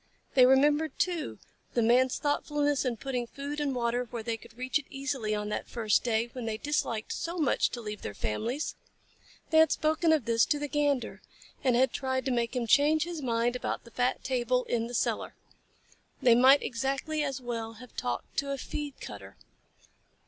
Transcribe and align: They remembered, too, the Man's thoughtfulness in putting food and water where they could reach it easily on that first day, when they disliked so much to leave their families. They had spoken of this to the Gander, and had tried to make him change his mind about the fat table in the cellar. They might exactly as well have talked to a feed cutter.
They 0.33 0.47
remembered, 0.47 0.97
too, 0.97 1.37
the 1.75 1.83
Man's 1.83 2.17
thoughtfulness 2.17 2.85
in 2.85 2.97
putting 2.97 3.27
food 3.27 3.59
and 3.59 3.75
water 3.75 4.05
where 4.05 4.23
they 4.23 4.35
could 4.35 4.57
reach 4.57 4.79
it 4.79 4.87
easily 4.89 5.35
on 5.35 5.49
that 5.49 5.69
first 5.69 6.03
day, 6.03 6.31
when 6.33 6.45
they 6.45 6.57
disliked 6.57 7.13
so 7.13 7.37
much 7.37 7.69
to 7.69 7.81
leave 7.81 8.01
their 8.01 8.15
families. 8.15 8.73
They 9.51 9.59
had 9.59 9.71
spoken 9.71 10.11
of 10.11 10.25
this 10.25 10.43
to 10.47 10.57
the 10.57 10.67
Gander, 10.67 11.21
and 11.63 11.75
had 11.75 11.93
tried 11.93 12.25
to 12.25 12.31
make 12.31 12.55
him 12.55 12.65
change 12.65 13.03
his 13.03 13.21
mind 13.21 13.55
about 13.55 13.83
the 13.83 13.91
fat 13.91 14.23
table 14.23 14.63
in 14.63 14.87
the 14.87 14.95
cellar. 14.95 15.35
They 16.19 16.33
might 16.33 16.63
exactly 16.63 17.21
as 17.23 17.39
well 17.39 17.73
have 17.73 17.95
talked 17.95 18.35
to 18.37 18.49
a 18.51 18.57
feed 18.57 18.99
cutter. 19.01 19.37